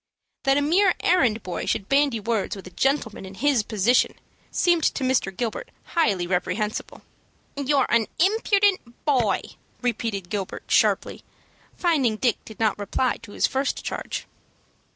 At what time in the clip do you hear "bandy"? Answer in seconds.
1.87-2.19